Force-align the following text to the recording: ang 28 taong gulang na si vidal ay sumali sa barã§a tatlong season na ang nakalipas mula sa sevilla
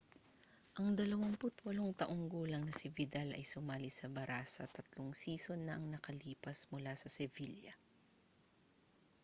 ang 0.81 0.87
28 0.99 1.61
taong 2.01 2.23
gulang 2.33 2.63
na 2.65 2.73
si 2.79 2.87
vidal 2.97 3.29
ay 3.37 3.43
sumali 3.53 3.85
sa 3.93 4.07
barã§a 4.15 4.65
tatlong 4.75 5.11
season 5.23 5.59
na 5.63 5.73
ang 5.77 5.85
nakalipas 5.93 6.57
mula 6.73 6.93
sa 6.97 7.05
sevilla 7.17 7.73